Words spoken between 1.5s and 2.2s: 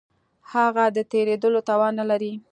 توان نه